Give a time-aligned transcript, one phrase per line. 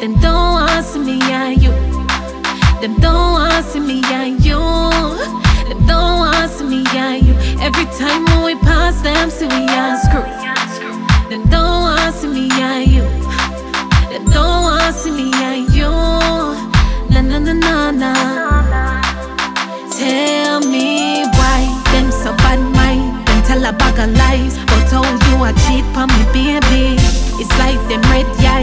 [0.00, 1.72] them don't want me and you.
[2.80, 4.58] Them don't want me and you.
[5.68, 7.34] Them don't want me and you.
[7.60, 10.22] Every time when we pass them, see we are screw.
[11.30, 13.02] Them don't want me and you.
[14.10, 15.90] Them don't want me and you.
[17.10, 18.12] Na na na na na.
[19.98, 21.60] Tell me why
[21.92, 23.26] them so bad mind.
[23.26, 26.96] Them tell a bag of lies, but how you a cheat on me, baby.
[27.38, 28.55] It's like them red eye,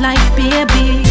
[0.00, 1.02] like baby.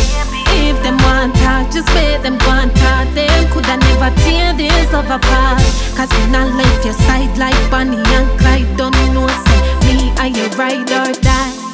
[0.50, 3.08] If them want talk, just let them and talk.
[3.14, 5.62] Them coulda never tear this love apart.
[5.96, 10.28] Cause when I left your side like Bonnie and Clyde, don't know say me are
[10.28, 11.68] you ride or die.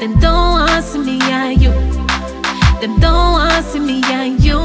[0.00, 1.72] Them don't want me and you.
[2.80, 4.58] Them don't want me and you.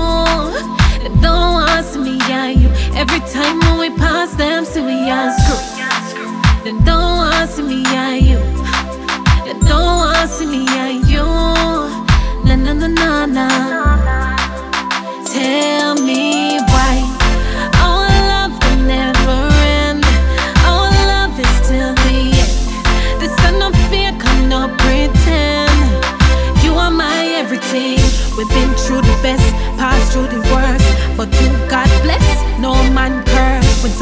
[1.03, 2.69] Them don't want me and you.
[2.93, 5.83] Every time when we pass them, see we are screw.
[6.63, 7.83] Them don't want me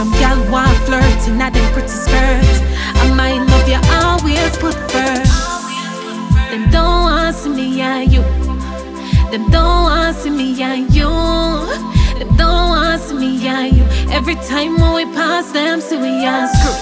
[0.02, 2.56] some gal want flirt in them pretty skirt,
[3.04, 5.38] I might love you always put first.
[6.50, 8.24] Them don't want see me and you.
[9.30, 11.12] Them don't want see me and you.
[12.18, 13.86] Them don't want see me and you.
[14.10, 16.78] Every time when we pass them, see we are screw.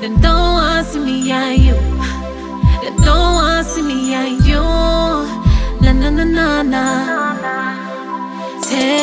[0.00, 1.74] Them don't want see me and you.
[2.84, 4.62] Them don't want see me and you.
[5.82, 6.84] Na na na na na.
[8.62, 9.01] Tell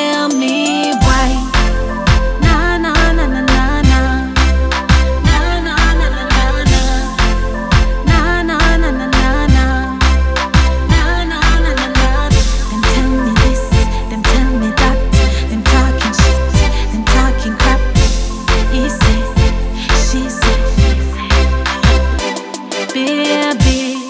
[22.94, 24.10] baby.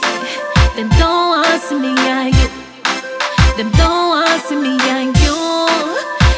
[0.76, 1.92] Them don't want me
[2.30, 2.50] you.
[3.58, 4.74] Them don't want me
[5.24, 5.38] you.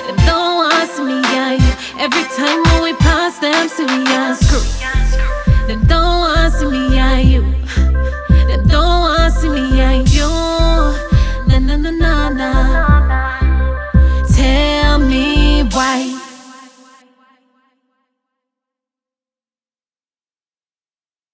[0.07, 1.72] Them don't want me you.
[2.00, 4.63] Every time when we pass them, see me screw.
[5.68, 7.50] Them don't want to me and you.